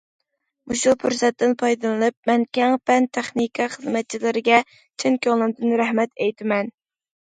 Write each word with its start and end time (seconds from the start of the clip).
مۇشۇ 0.69 0.93
پۇرسەتتىن 1.03 1.51
پايدىلىنىپ 1.63 2.31
مەن 2.31 2.47
كەڭ 2.59 2.77
پەن- 2.91 3.07
تېخنىكا 3.17 3.67
خىزمەتچىلىرىگە 3.77 4.63
چىن 5.03 5.21
كۆڭلۈمدىن 5.27 5.77
رەھمەت 5.83 6.19
ئېيتىمەن! 6.27 6.79